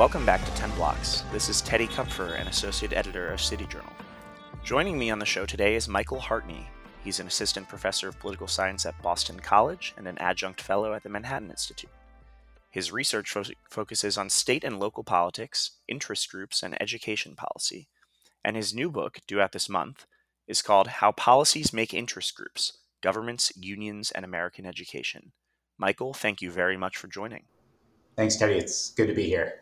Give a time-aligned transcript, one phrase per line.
[0.00, 1.24] Welcome back to 10 Blocks.
[1.30, 3.92] This is Teddy Kupfer, an associate editor of City Journal.
[4.64, 6.66] Joining me on the show today is Michael Hartney.
[7.04, 11.02] He's an assistant professor of political science at Boston College and an adjunct fellow at
[11.02, 11.90] the Manhattan Institute.
[12.70, 17.86] His research fo- focuses on state and local politics, interest groups, and education policy.
[18.42, 20.06] And his new book, due out this month,
[20.48, 25.32] is called How Policies Make Interest Groups Governments, Unions, and American Education.
[25.76, 27.42] Michael, thank you very much for joining.
[28.16, 28.54] Thanks, Teddy.
[28.54, 29.60] It's good to be here.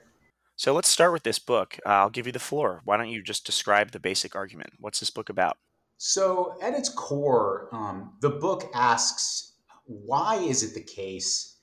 [0.59, 1.79] So let's start with this book.
[1.87, 2.81] Uh, I'll give you the floor.
[2.85, 4.73] Why don't you just describe the basic argument?
[4.81, 5.57] What's this book about?
[5.99, 9.53] So, at its core, um, the book asks
[9.85, 11.59] why is it the case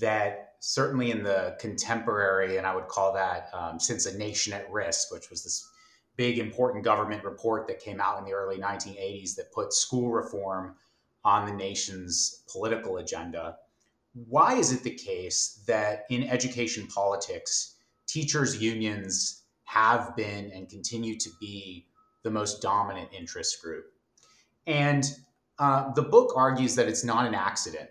[0.00, 4.68] that certainly in the contemporary, and I would call that um, since a nation at
[4.68, 5.64] risk, which was this
[6.16, 10.74] big important government report that came out in the early 1980s that put school reform
[11.24, 13.58] on the nation's political agenda.
[14.12, 17.76] Why is it the case that in education politics,
[18.12, 21.86] teachers' unions have been and continue to be
[22.22, 23.92] the most dominant interest group?
[24.66, 25.04] And
[25.58, 27.90] uh, the book argues that it's not an accident.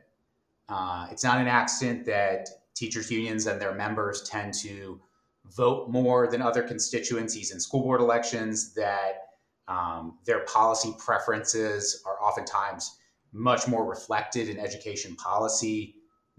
[0.67, 4.99] Uh, it's not an accident that teachers' unions and their members tend to
[5.55, 9.29] vote more than other constituencies in school board elections, that
[9.67, 12.97] um, their policy preferences are oftentimes
[13.31, 15.95] much more reflected in education policy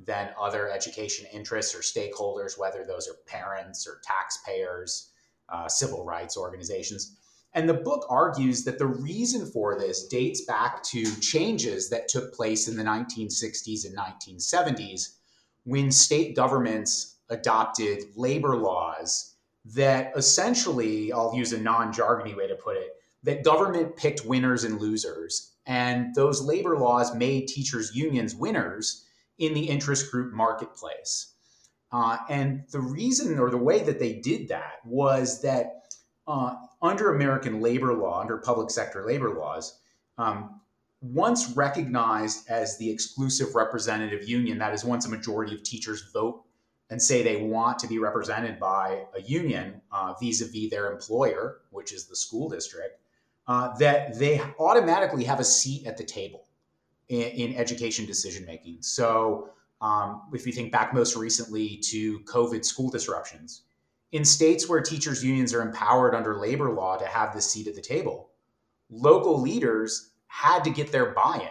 [0.06, 5.11] than other education interests or stakeholders, whether those are parents or taxpayers,
[5.48, 7.17] uh, civil rights organizations.
[7.53, 12.33] And the book argues that the reason for this dates back to changes that took
[12.33, 15.17] place in the 1960s and 1970s
[15.65, 19.34] when state governments adopted labor laws
[19.65, 24.65] that essentially, I'll use a non jargony way to put it, that government picked winners
[24.65, 25.53] and losers.
[25.67, 29.05] And those labor laws made teachers' unions winners
[29.41, 31.34] in the interest group marketplace.
[31.91, 35.83] Uh, and the reason or the way that they did that was that
[36.28, 39.81] uh, under American labor law, under public sector labor laws,
[40.19, 40.61] um,
[41.01, 46.45] once recognized as the exclusive representative union, that is, once a majority of teachers vote
[46.91, 49.81] and say they want to be represented by a union
[50.21, 53.01] vis a vis their employer, which is the school district,
[53.49, 56.45] uh, that they automatically have a seat at the table
[57.10, 58.78] in, in education decision making.
[58.81, 59.50] So,
[59.82, 63.62] um, if you think back most recently to COVID school disruptions,
[64.12, 67.75] in states where teachers' unions are empowered under labor law to have the seat at
[67.75, 68.31] the table,
[68.91, 71.48] local leaders had to get their buy in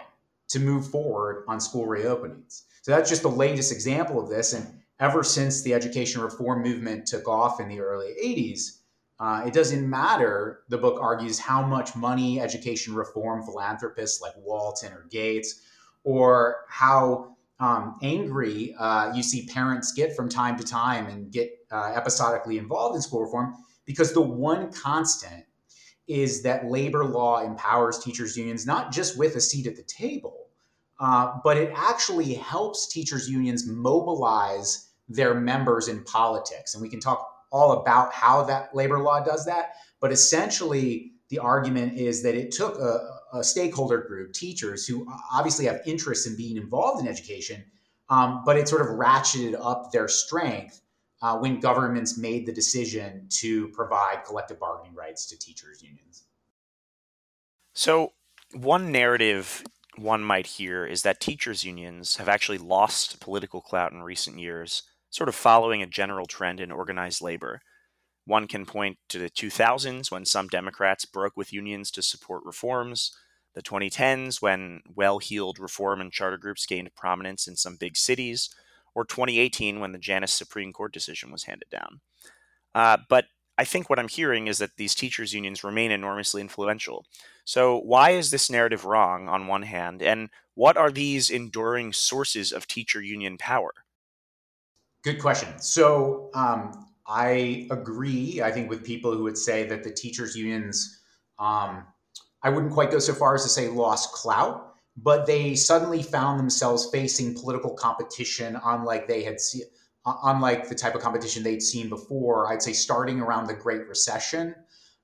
[0.48, 2.62] to move forward on school reopenings.
[2.82, 4.54] So, that's just the latest example of this.
[4.54, 4.66] And
[4.98, 8.78] ever since the education reform movement took off in the early 80s,
[9.20, 14.92] uh, it doesn't matter, the book argues, how much money education reform philanthropists like Walton
[14.92, 15.60] or Gates,
[16.04, 21.50] or how um, angry uh, you see parents get from time to time and get
[21.70, 23.54] uh, episodically involved in school reform,
[23.84, 25.44] because the one constant
[26.08, 30.48] is that labor law empowers teachers' unions not just with a seat at the table,
[30.98, 36.74] uh, but it actually helps teachers' unions mobilize their members in politics.
[36.74, 39.74] And we can talk all about how that labor law does that.
[40.00, 45.66] But essentially, the argument is that it took a, a stakeholder group, teachers, who obviously
[45.66, 47.64] have interest in being involved in education,
[48.08, 50.80] um, but it sort of ratcheted up their strength
[51.22, 56.24] uh, when governments made the decision to provide collective bargaining rights to teachers' unions.
[57.74, 58.12] So,
[58.52, 59.62] one narrative
[59.96, 64.82] one might hear is that teachers' unions have actually lost political clout in recent years
[65.10, 67.60] sort of following a general trend in organized labor.
[68.24, 73.12] One can point to the 2000s when some Democrats broke with unions to support reforms,
[73.54, 78.48] the 2010s when well heeled reform and charter groups gained prominence in some big cities,
[78.94, 82.00] or 2018 when the Janus Supreme Court decision was handed down.
[82.74, 83.26] Uh, but
[83.58, 87.04] I think what I'm hearing is that these teachers' unions remain enormously influential.
[87.44, 92.52] So, why is this narrative wrong on one hand, and what are these enduring sources
[92.52, 93.72] of teacher union power?
[95.02, 95.58] Good question.
[95.60, 98.42] So um, I agree.
[98.42, 101.00] I think with people who would say that the teachers' unions,
[101.38, 101.86] um,
[102.42, 106.38] I wouldn't quite go so far as to say lost clout, but they suddenly found
[106.38, 109.62] themselves facing political competition, unlike they had seen,
[110.04, 112.52] unlike the type of competition they'd seen before.
[112.52, 114.54] I'd say starting around the Great Recession.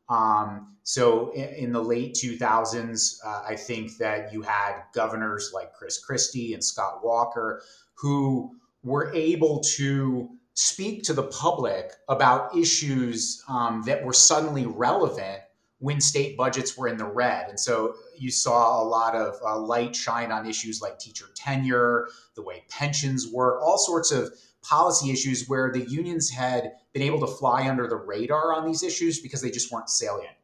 [0.08, 5.72] Um, so in, in, the late 2000s, uh, I think that you had governors like
[5.72, 7.60] Chris Christie and Scott Walker
[7.94, 15.40] who were able to speak to the public about issues um, that were suddenly relevant
[15.78, 17.48] when state budgets were in the red.
[17.48, 22.08] And so you saw a lot of uh, light shine on issues like teacher tenure,
[22.34, 24.32] the way pensions work, all sorts of
[24.62, 28.82] policy issues where the unions had been able to fly under the radar on these
[28.82, 30.34] issues because they just weren't salient.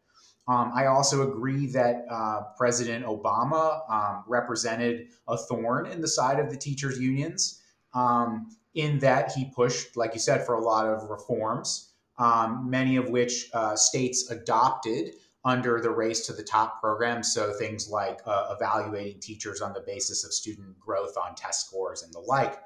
[0.49, 6.41] Um, I also agree that uh, President Obama um, represented a thorn in the side
[6.41, 7.62] of the teachers' unions,
[7.95, 12.97] um, in that he pushed, like you said, for a lot of reforms, um, many
[12.97, 17.23] of which uh, states adopted under the Race to the Top program.
[17.23, 22.03] So things like uh, evaluating teachers on the basis of student growth on test scores
[22.03, 22.61] and the like.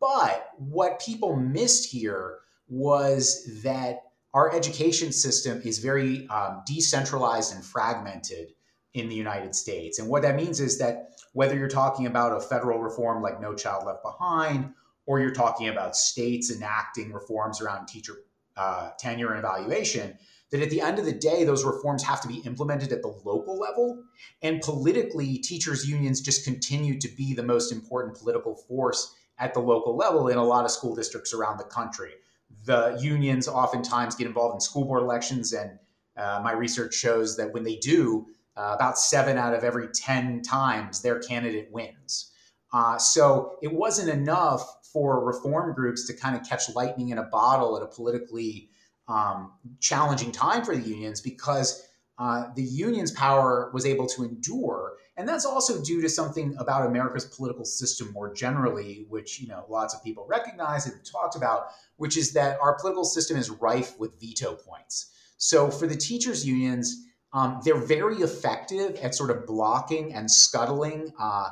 [0.00, 2.38] But what people missed here
[2.68, 4.02] was that
[4.34, 8.52] our education system is very um, decentralized and fragmented
[8.96, 9.98] in the United States.
[9.98, 13.54] And what that means is that whether you're talking about a federal reform like No
[13.54, 14.72] Child Left Behind,
[15.04, 18.14] or you're talking about states enacting reforms around teacher
[18.56, 20.16] uh, tenure and evaluation,
[20.50, 23.14] that at the end of the day, those reforms have to be implemented at the
[23.24, 24.02] local level.
[24.40, 29.60] And politically, teachers' unions just continue to be the most important political force at the
[29.60, 32.12] local level in a lot of school districts around the country.
[32.64, 35.78] The unions oftentimes get involved in school board elections, and
[36.16, 40.42] uh, my research shows that when they do, uh, about seven out of every 10
[40.42, 42.32] times their candidate wins.
[42.72, 47.24] Uh, so it wasn't enough for reform groups to kind of catch lightning in a
[47.24, 48.70] bottle at a politically
[49.08, 51.86] um, challenging time for the unions because
[52.18, 54.94] uh, the union's power was able to endure.
[55.18, 59.64] And that's also due to something about America's political system more generally, which you know
[59.68, 61.66] lots of people recognize and talked about,
[61.96, 65.12] which is that our political system is rife with veto points.
[65.36, 71.12] So for the teachers' unions, um, they're very effective at sort of blocking and scuttling
[71.18, 71.48] uh,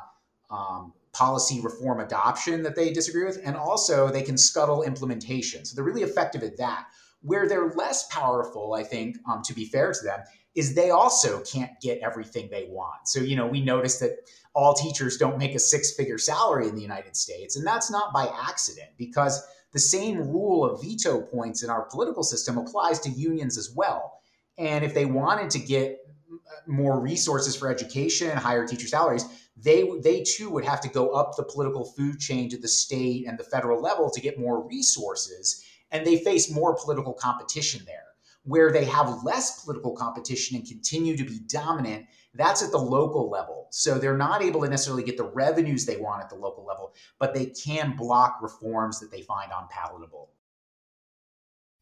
[0.50, 5.64] um, policy reform adoption that they disagree with, and also they can scuttle implementation.
[5.64, 6.86] So they're really effective at that.
[7.22, 10.20] Where they're less powerful, I think, um, to be fair to them,
[10.54, 13.08] is they also can't get everything they want.
[13.08, 16.74] So, you know, we notice that all teachers don't make a six figure salary in
[16.74, 17.56] the United States.
[17.56, 22.22] And that's not by accident because the same rule of veto points in our political
[22.22, 24.20] system applies to unions as well.
[24.58, 25.98] And if they wanted to get
[26.30, 26.36] uh,
[26.66, 29.24] more resources for education and higher teacher salaries,
[29.56, 33.26] they they too would have to go up the political food chain to the state
[33.26, 35.64] and the federal level to get more resources
[35.94, 38.02] and they face more political competition there.
[38.42, 43.30] Where they have less political competition and continue to be dominant, that's at the local
[43.30, 43.68] level.
[43.70, 46.94] So they're not able to necessarily get the revenues they want at the local level,
[47.18, 50.30] but they can block reforms that they find unpalatable.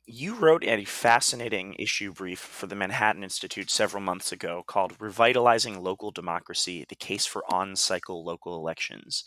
[0.06, 5.81] You wrote a fascinating issue brief for the Manhattan Institute several months ago called Revitalizing
[5.81, 9.22] Local Democracy The Case for On Cycle Local Elections.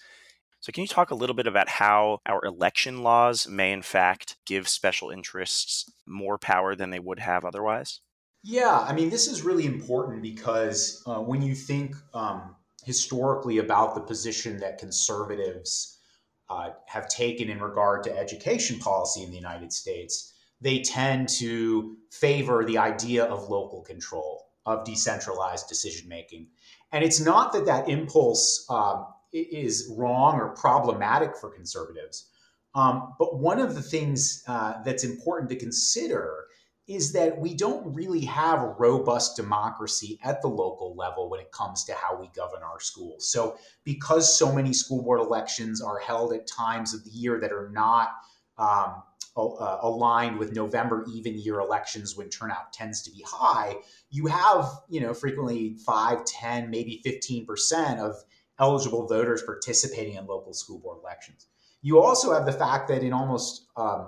[0.60, 4.36] So, can you talk a little bit about how our election laws may, in fact,
[4.46, 8.02] give special interests more power than they would have otherwise?
[8.44, 13.96] Yeah, I mean, this is really important because uh, when you think um, historically about
[13.96, 16.00] the position that conservatives
[16.50, 21.98] uh, have taken in regard to education policy in the United States, they tend to
[22.12, 26.48] favor the idea of local control, of decentralized decision making.
[26.92, 32.30] And it's not that that impulse um, is wrong or problematic for conservatives.
[32.74, 36.46] Um, but one of the things uh, that's important to consider
[36.88, 41.52] is that we don't really have a robust democracy at the local level when it
[41.52, 43.28] comes to how we govern our schools.
[43.32, 47.52] So, because so many school board elections are held at times of the year that
[47.52, 48.10] are not
[48.60, 49.02] um,
[49.38, 53.76] uh, aligned with November even year elections when turnout tends to be high,
[54.10, 58.16] you have, you know, frequently 5, 10, maybe 15% of
[58.60, 61.48] eligible voters participating in local school board elections.
[61.82, 64.08] You also have the fact that in almost um,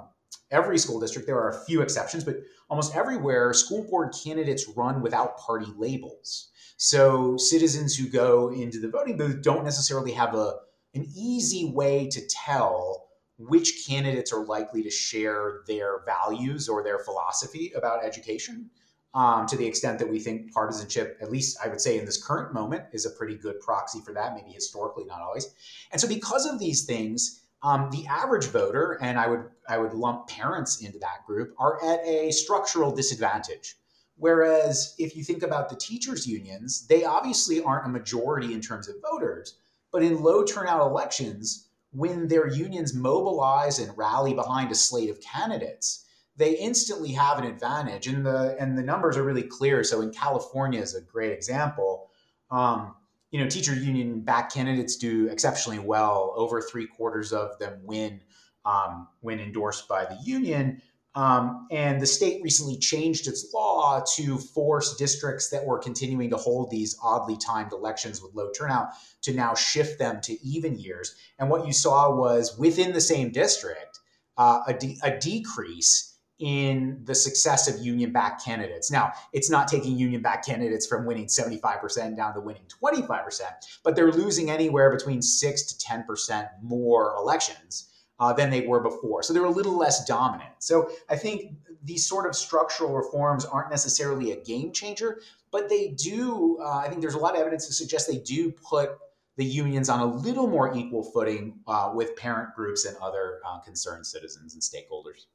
[0.50, 2.38] every school district, there are a few exceptions, but
[2.70, 6.50] almost everywhere, school board candidates run without party labels.
[6.78, 10.56] So citizens who go into the voting booth don't necessarily have a
[10.94, 13.07] an easy way to tell
[13.38, 18.70] which candidates are likely to share their values or their philosophy about education
[19.14, 22.24] um, to the extent that we think partisanship, at least I would say in this
[22.24, 25.54] current moment, is a pretty good proxy for that, maybe historically, not always.
[25.92, 29.94] And so, because of these things, um, the average voter, and I would I would
[29.94, 33.76] lump parents into that group, are at a structural disadvantage.
[34.18, 38.88] Whereas if you think about the teachers' unions, they obviously aren't a majority in terms
[38.88, 39.58] of voters,
[39.92, 45.22] but in low turnout elections, when their unions mobilize and rally behind a slate of
[45.22, 48.08] candidates, they instantly have an advantage.
[48.08, 49.84] And the and the numbers are really clear.
[49.84, 52.10] So in california is a great example.
[52.52, 52.96] Um,
[53.32, 56.34] you know teacher union back candidates do exceptionally well.
[56.36, 58.22] Over three quarters of them win
[58.66, 60.82] um, when endorsed by the union
[61.18, 66.38] um, and the state recently changed its law to force districts that were continuing to
[66.38, 68.90] hold these oddly timed elections with low turnout
[69.24, 73.32] to now shift them to even years and what you saw was within the same
[73.32, 74.00] district
[74.38, 78.92] uh, a, de- a decrease in the success of union backed candidates.
[78.92, 83.42] Now, it's not taking union backed candidates from winning 75% down to winning 25%,
[83.84, 89.24] but they're losing anywhere between 6 to 10% more elections uh, than they were before.
[89.24, 90.52] So they're a little less dominant.
[90.60, 95.22] So I think these sort of structural reforms aren't necessarily a game changer,
[95.52, 98.52] but they do, uh, I think there's a lot of evidence to suggest they do
[98.52, 98.98] put
[99.38, 103.60] the unions on a little more equal footing uh, with parent groups and other uh,
[103.60, 105.26] concerned citizens and stakeholders.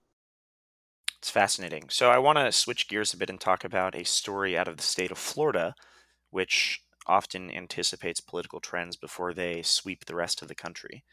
[1.19, 1.85] It's fascinating.
[1.89, 4.77] So I want to switch gears a bit and talk about a story out of
[4.77, 5.77] the state of Florida,
[6.31, 11.05] which often anticipates political trends before they sweep the rest of the country.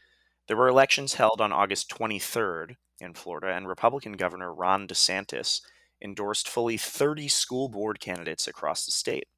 [0.50, 5.60] There were elections held on August 23rd in Florida, and Republican Governor Ron DeSantis
[6.02, 9.28] endorsed fully 30 school board candidates across the state.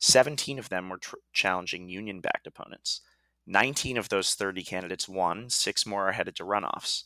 [0.00, 3.00] 17 of them were tr- challenging union backed opponents.
[3.46, 7.04] 19 of those 30 candidates won, six more are headed to runoffs.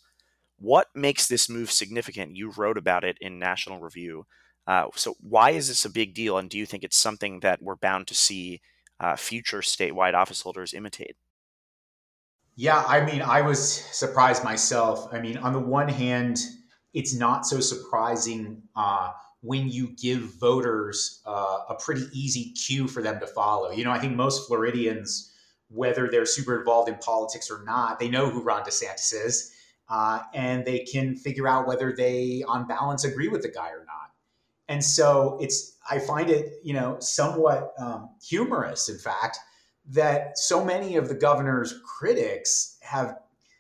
[0.59, 2.35] What makes this move significant?
[2.35, 4.27] You wrote about it in National Review.
[4.67, 6.39] Uh, so, why is this a big deal?
[6.39, 8.63] And do you think it's something that we're bound to see
[8.99, 11.15] uh, future statewide office holders imitate?
[12.57, 15.13] Yeah, I mean, I was surprised myself.
[15.13, 16.39] I mean, on the one hand,
[16.93, 23.03] it's not so surprising uh, when you give voters uh, a pretty easy cue for
[23.03, 23.71] them to follow.
[23.71, 25.33] You know, I think most Floridians,
[25.69, 29.53] whether they're super involved in politics or not, they know who Ron DeSantis is
[29.89, 33.85] uh, and they can figure out whether they, on balance, agree with the guy or
[33.87, 34.13] not.
[34.69, 39.39] And so it's, I find it, you know, somewhat um, humorous, in fact,
[39.91, 43.19] that so many of the governor's critics have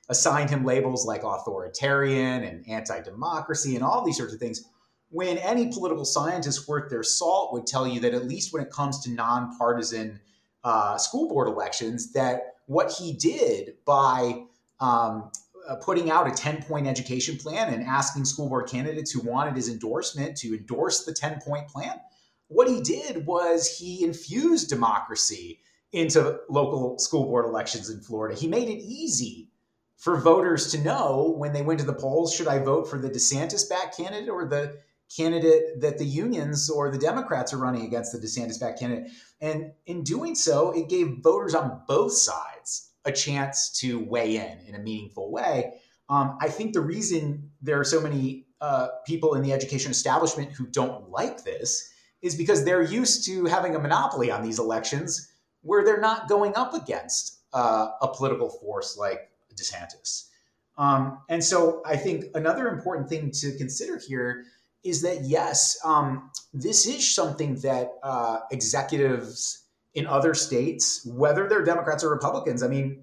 [0.09, 4.65] assigned him labels like authoritarian and anti-democracy and all these sorts of things
[5.11, 8.71] when any political scientist worth their salt would tell you that at least when it
[8.71, 10.21] comes to nonpartisan
[10.65, 14.45] uh, school board elections that what he did by
[14.81, 15.31] um,
[15.69, 19.55] uh, putting out a 10 point education plan and asking school board candidates who wanted
[19.55, 22.01] his endorsement to endorse the 10 point plan.
[22.49, 25.61] What he did was he infused democracy
[25.95, 28.39] into local school board elections in Florida.
[28.39, 29.49] He made it easy
[29.97, 33.09] for voters to know when they went to the polls should I vote for the
[33.09, 34.77] DeSantis back candidate or the
[35.17, 39.13] candidate that the unions or the Democrats are running against the DeSantis back candidate.
[39.41, 44.59] And in doing so, it gave voters on both sides a chance to weigh in
[44.67, 45.75] in a meaningful way.
[46.09, 50.51] Um, I think the reason there are so many uh, people in the education establishment
[50.53, 51.89] who don't like this
[52.21, 55.31] is because they're used to having a monopoly on these elections
[55.65, 60.29] where they're not going up against uh, a political force like DeSantis.
[60.77, 64.45] Um, and so I think another important thing to consider here
[64.83, 71.65] is that yes, um, this is something that uh, executives in other states, whether they're
[71.65, 72.63] Democrats or Republicans.
[72.63, 73.03] I mean,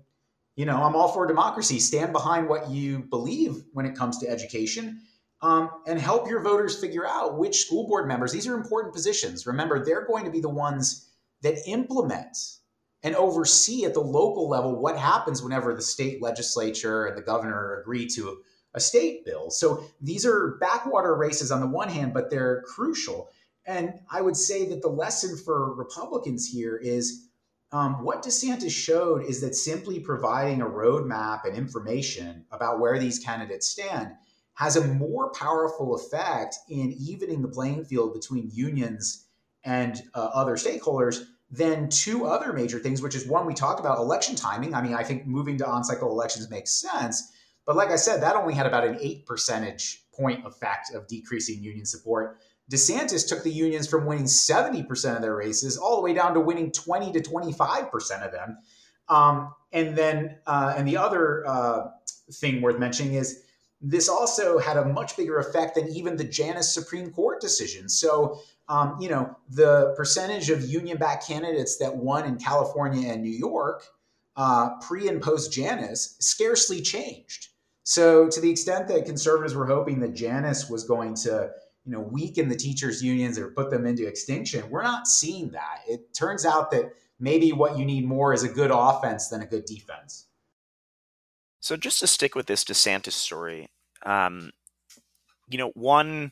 [0.55, 1.79] you know, I'm all for democracy.
[1.79, 5.01] Stand behind what you believe when it comes to education.
[5.41, 9.47] Um, and help your voters figure out which school board members, these are important positions.
[9.47, 11.10] Remember, they're going to be the ones
[11.41, 12.37] that implement
[13.03, 17.79] and oversee at the local level what happens whenever the state legislature and the governor
[17.81, 18.41] agree to
[18.73, 19.49] a state bill.
[19.49, 23.29] So these are backwater races on the one hand, but they're crucial.
[23.65, 27.27] And I would say that the lesson for Republicans here is
[27.73, 33.19] um, what DeSantis showed is that simply providing a roadmap and information about where these
[33.19, 34.11] candidates stand
[34.55, 39.27] has a more powerful effect in evening the playing field between unions
[39.63, 43.97] and uh, other stakeholders than two other major things, which is one we talked about
[43.97, 44.73] election timing.
[44.73, 47.31] I mean, I think moving to on cycle elections makes sense.
[47.65, 51.61] But like I said, that only had about an eight percentage point effect of decreasing
[51.61, 52.39] union support.
[52.71, 56.39] DeSantis took the unions from winning 70% of their races all the way down to
[56.39, 58.57] winning 20 to 25% of them.
[59.09, 61.89] Um, and then, uh, and the other uh,
[62.33, 63.43] thing worth mentioning is
[63.81, 67.89] this also had a much bigger effect than even the Janus Supreme Court decision.
[67.89, 73.23] So, um, you know, the percentage of union backed candidates that won in California and
[73.23, 73.83] New York
[74.35, 77.47] uh, pre and post Janus scarcely changed.
[77.83, 81.51] So, to the extent that conservatives were hoping that Janus was going to
[81.85, 85.79] you know weaken the teachers unions or put them into extinction we're not seeing that
[85.87, 89.45] it turns out that maybe what you need more is a good offense than a
[89.45, 90.27] good defense
[91.61, 93.69] so just to stick with this desantis story
[94.05, 94.51] um,
[95.49, 96.31] you know one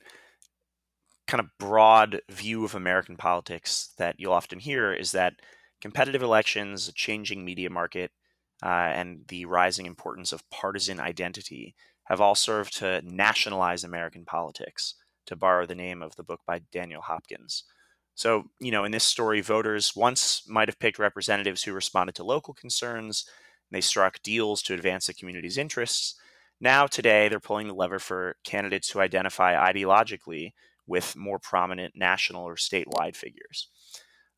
[1.27, 5.33] kind of broad view of american politics that you'll often hear is that
[5.79, 8.11] competitive elections a changing media market
[8.61, 11.73] uh, and the rising importance of partisan identity
[12.05, 14.95] have all served to nationalize american politics
[15.29, 17.63] to borrow the name of the book by Daniel Hopkins.
[18.15, 22.23] So, you know, in this story, voters once might have picked representatives who responded to
[22.23, 23.25] local concerns.
[23.71, 26.15] They struck deals to advance the community's interests.
[26.61, 30.51] Now, today, they're pulling the lever for candidates who identify ideologically
[30.87, 33.69] with more prominent national or statewide figures.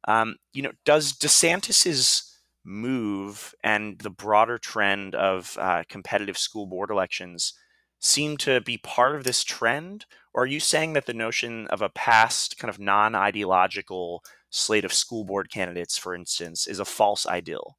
[0.07, 2.27] Um, you know, does DeSantis's
[2.63, 7.53] move and the broader trend of uh, competitive school board elections
[7.99, 10.05] seem to be part of this trend?
[10.33, 14.85] Or are you saying that the notion of a past kind of non ideological slate
[14.85, 17.77] of school board candidates, for instance, is a false ideal?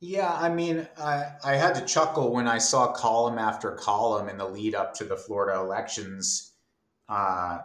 [0.00, 4.36] Yeah, I mean, I, I had to chuckle when I saw column after column in
[4.36, 6.52] the lead up to the Florida elections
[7.08, 7.58] uh,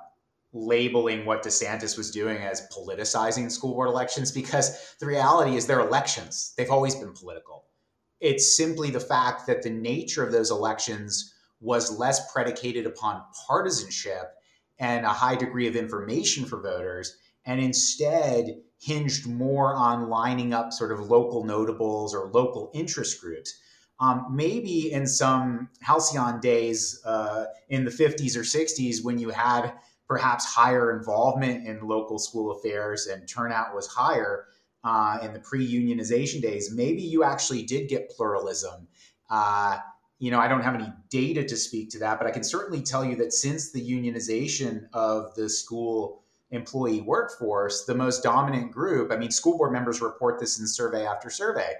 [0.53, 5.79] labeling what DeSantis was doing as politicizing school board elections because the reality is they're
[5.81, 6.53] elections.
[6.57, 7.65] They've always been political.
[8.21, 14.33] It's simply the fact that the nature of those elections was less predicated upon partisanship
[14.79, 20.73] and a high degree of information for voters, and instead hinged more on lining up
[20.73, 23.59] sort of local notables or local interest groups.
[23.99, 29.73] Um, maybe in some halcyon days uh, in the 50s or 60s, when you had
[30.07, 34.45] perhaps higher involvement in local school affairs and turnout was higher
[34.83, 38.87] uh, in the pre unionization days, maybe you actually did get pluralism.
[39.29, 39.77] Uh,
[40.17, 42.81] you know, I don't have any data to speak to that, but I can certainly
[42.81, 49.11] tell you that since the unionization of the school employee workforce, the most dominant group,
[49.11, 51.73] I mean, school board members report this in survey after survey.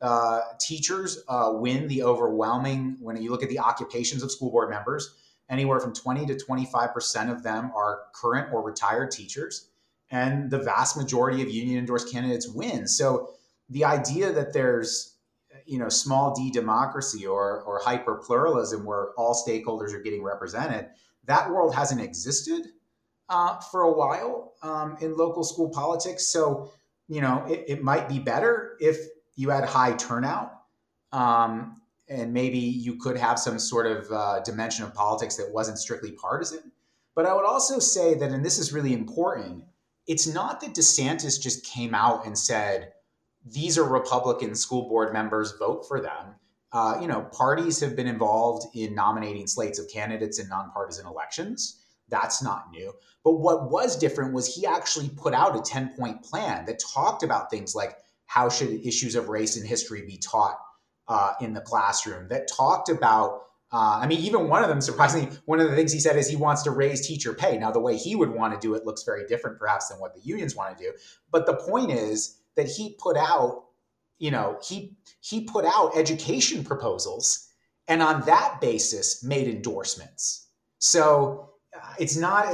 [0.00, 4.70] Uh, teachers uh, win the overwhelming, when you look at the occupations of school board
[4.70, 5.16] members,
[5.48, 9.70] anywhere from 20 to 25% of them are current or retired teachers.
[10.10, 12.86] And the vast majority of union endorsed candidates win.
[12.86, 13.30] So
[13.68, 15.14] the idea that there's
[15.66, 20.88] you know small d democracy or or hyper pluralism where all stakeholders are getting represented
[21.24, 22.68] that world hasn't existed
[23.28, 26.26] uh, for a while um, in local school politics.
[26.28, 26.70] So,
[27.08, 28.98] you know, it, it, might be better if
[29.36, 30.52] you had high turnout.
[31.12, 35.78] Um, and maybe you could have some sort of uh, dimension of politics that wasn't
[35.78, 36.72] strictly partisan.
[37.14, 39.64] But I would also say that, and this is really important,
[40.06, 42.92] it's not that DeSantis just came out and said,
[43.44, 46.34] these are Republican school board members, vote for them.
[46.72, 51.84] Uh, you know, parties have been involved in nominating slates of candidates in nonpartisan elections.
[52.08, 52.92] That's not new.
[53.24, 57.22] But what was different was he actually put out a 10 point plan that talked
[57.22, 60.58] about things like how should issues of race and history be taught
[61.08, 65.36] uh, in the classroom, that talked about uh, I mean, even one of them, surprisingly,
[65.44, 67.58] one of the things he said is he wants to raise teacher pay.
[67.58, 70.14] Now, the way he would want to do it looks very different, perhaps, than what
[70.14, 70.92] the unions want to do.
[71.30, 73.64] But the point is that he put out,
[74.18, 77.46] you know, he he put out education proposals,
[77.88, 80.46] and on that basis, made endorsements.
[80.78, 81.50] So
[81.98, 82.46] it's not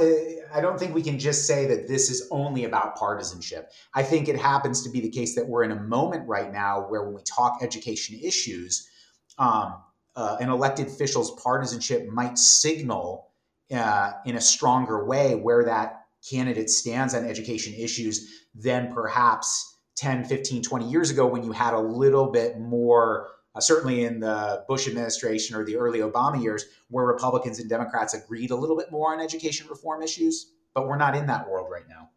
[0.53, 3.71] i don't think we can just say that this is only about partisanship.
[3.93, 6.81] I think it happens to be the case that we're in a moment right now
[6.81, 8.89] where when we talk education issues
[9.37, 9.75] um,
[10.15, 13.31] uh, an elected official's partisanship might signal
[13.73, 20.25] uh, in a stronger way where that candidate stands on education issues than perhaps 10
[20.25, 24.63] 15 20 years ago when you had a little bit more uh, certainly in the
[24.67, 28.91] Bush administration or the early Obama years, where Republicans and Democrats agreed a little bit
[28.91, 32.09] more on education reform issues, but we're not in that world right now.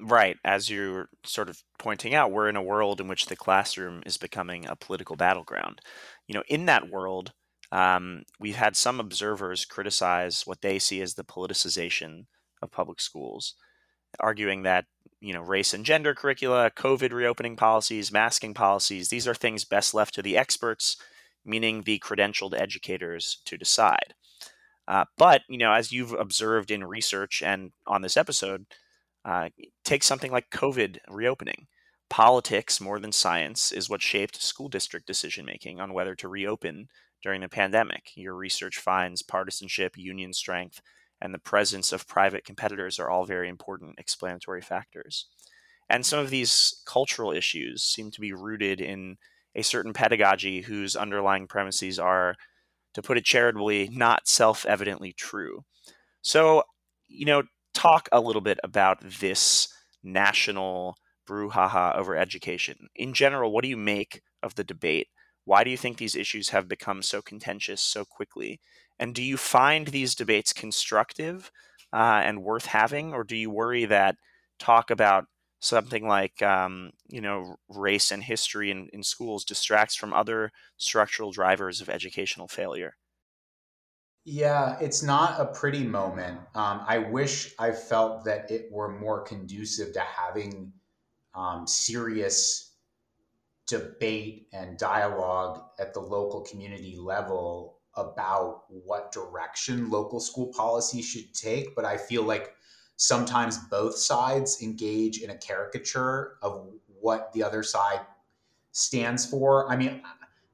[0.00, 0.36] Right.
[0.44, 4.16] As you're sort of pointing out, we're in a world in which the classroom is
[4.16, 5.80] becoming a political battleground.
[6.26, 7.32] You know, in that world,
[7.70, 12.26] um, we've had some observers criticize what they see as the politicization
[12.60, 13.54] of public schools,
[14.18, 14.86] arguing that
[15.22, 19.08] you know, race and gender curricula, COVID reopening policies, masking policies.
[19.08, 20.96] These are things best left to the experts,
[21.44, 24.14] meaning the credentialed educators, to decide.
[24.88, 28.66] Uh, but you know, as you've observed in research and on this episode,
[29.24, 29.48] uh,
[29.84, 31.68] take something like COVID reopening.
[32.10, 36.88] Politics, more than science, is what shaped school district decision making on whether to reopen
[37.22, 38.10] during the pandemic.
[38.16, 40.82] Your research finds partisanship, union strength,
[41.22, 45.26] and the presence of private competitors are all very important explanatory factors.
[45.88, 49.16] And some of these cultural issues seem to be rooted in
[49.54, 52.34] a certain pedagogy whose underlying premises are,
[52.94, 55.64] to put it charitably, not self evidently true.
[56.22, 56.64] So,
[57.08, 59.68] you know, talk a little bit about this
[60.02, 60.96] national
[61.28, 62.88] brouhaha over education.
[62.96, 65.08] In general, what do you make of the debate?
[65.44, 68.60] Why do you think these issues have become so contentious so quickly?
[68.98, 71.50] And do you find these debates constructive
[71.92, 74.16] uh, and worth having, or do you worry that
[74.58, 75.26] talk about
[75.60, 81.32] something like um, you know race and history in, in schools distracts from other structural
[81.32, 82.96] drivers of educational failure?
[84.24, 86.40] Yeah, it's not a pretty moment.
[86.54, 90.72] Um, I wish I felt that it were more conducive to having
[91.34, 92.71] um, serious
[93.66, 101.32] debate and dialogue at the local community level about what direction local school policy should
[101.34, 101.74] take.
[101.74, 102.54] But I feel like
[102.96, 106.68] sometimes both sides engage in a caricature of
[107.00, 108.00] what the other side
[108.72, 109.70] stands for.
[109.70, 110.02] I mean,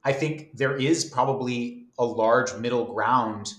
[0.04, 3.52] I think there is probably a large middle ground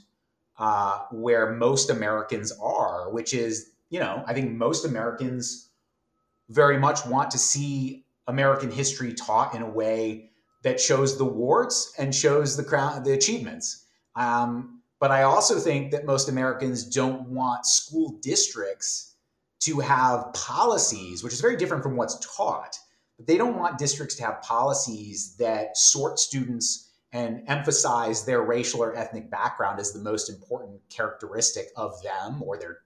[0.57, 5.69] uh, where most Americans are, which is, you know, I think most Americans
[6.49, 10.29] very much want to see American history taught in a way
[10.63, 13.87] that shows the warts and shows the crown, the achievements.
[14.15, 19.15] Um, but I also think that most Americans don't want school districts
[19.61, 22.77] to have policies, which is very different from what's taught.
[23.17, 28.83] But they don't want districts to have policies that sort students and emphasize their racial
[28.83, 32.81] or ethnic background as the most important characteristic of them or their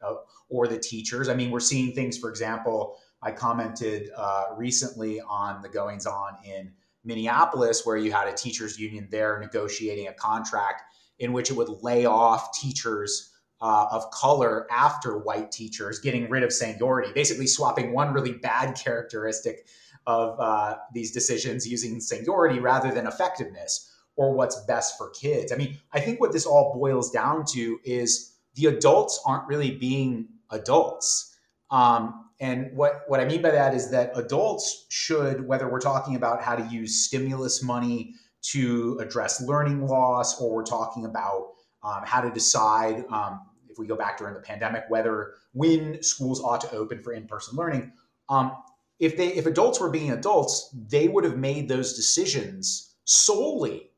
[0.49, 1.27] or the teachers.
[1.27, 6.35] I mean, we're seeing things, for example, I commented uh, recently on the goings on
[6.45, 10.83] in Minneapolis, where you had a teachers union there negotiating a contract
[11.19, 13.31] in which it would lay off teachers
[13.61, 18.75] uh, of color after white teachers, getting rid of seniority, basically swapping one really bad
[18.75, 19.67] characteristic
[20.05, 25.51] of uh, these decisions using seniority rather than effectiveness or what's best for kids.
[25.51, 29.71] I mean, I think what this all boils down to is the adults aren't really
[29.71, 31.35] being adults.
[31.71, 36.15] Um, and what, what I mean by that is that adults should, whether we're talking
[36.15, 41.51] about how to use stimulus money to address learning loss or we're talking about
[41.83, 46.41] um, how to decide, um, if we go back during the pandemic, whether when schools
[46.41, 47.91] ought to open for in person learning.
[48.29, 48.51] Um,
[48.99, 53.89] if they if adults were being adults, they would have made those decisions solely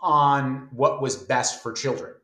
[0.00, 2.14] on what was best for children,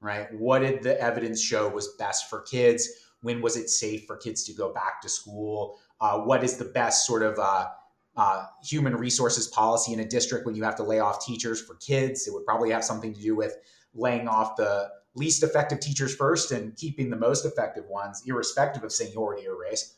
[0.00, 0.32] right?
[0.32, 2.88] What did the evidence show was best for kids?
[3.22, 5.78] When was it safe for kids to go back to school?
[6.00, 7.68] Uh, what is the best sort of uh,
[8.16, 11.74] uh, human resources policy in a district when you have to lay off teachers for
[11.76, 12.26] kids?
[12.26, 13.56] It would probably have something to do with
[13.94, 18.92] laying off the least effective teachers first and keeping the most effective ones, irrespective of
[18.92, 19.94] seniority or race.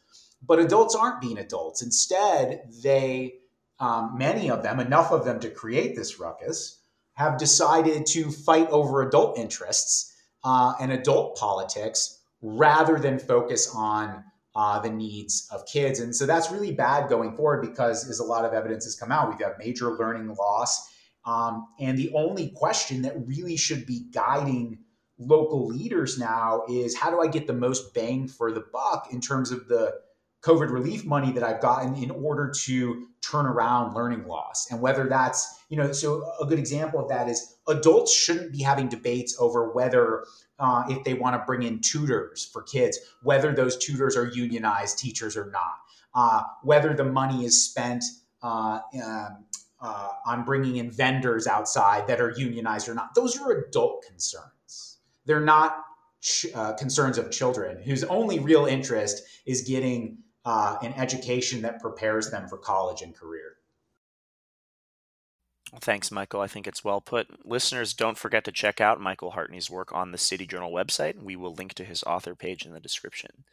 [0.46, 1.82] But adults aren't being adults.
[1.82, 3.34] Instead, they,
[3.80, 6.80] um, many of them, enough of them to create this ruckus,
[7.14, 14.22] have decided to fight over adult interests uh, and adult politics rather than focus on
[14.54, 15.98] uh, the needs of kids.
[15.98, 19.10] And so that's really bad going forward because, as a lot of evidence has come
[19.10, 20.90] out, we've got major learning loss.
[21.24, 24.78] Um, and the only question that really should be guiding
[25.18, 29.20] local leaders now is how do I get the most bang for the buck in
[29.20, 29.94] terms of the
[30.44, 34.70] COVID relief money that I've gotten in order to turn around learning loss.
[34.70, 38.62] And whether that's, you know, so a good example of that is adults shouldn't be
[38.62, 40.26] having debates over whether
[40.58, 44.98] uh, if they want to bring in tutors for kids, whether those tutors are unionized
[44.98, 45.78] teachers or not,
[46.14, 48.04] uh, whether the money is spent
[48.42, 49.44] uh, um,
[49.80, 53.14] uh, on bringing in vendors outside that are unionized or not.
[53.14, 54.98] Those are adult concerns.
[55.26, 55.76] They're not
[56.20, 61.80] ch- uh, concerns of children whose only real interest is getting uh, an education that
[61.80, 63.56] prepares them for college and career.
[65.80, 66.40] Thanks, Michael.
[66.40, 67.46] I think it's well put.
[67.46, 71.22] Listeners, don't forget to check out Michael Hartney's work on the City Journal website.
[71.22, 73.44] We will link to his author page in the description.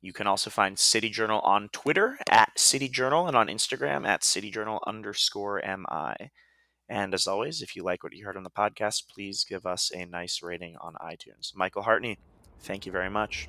[0.00, 4.24] You can also find City Journal on Twitter at City Journal and on Instagram at
[4.24, 6.30] City Journal underscore MI.
[6.88, 9.90] And as always, if you like what you heard on the podcast, please give us
[9.94, 11.54] a nice rating on iTunes.
[11.54, 12.18] Michael Hartney,
[12.60, 13.48] thank you very much.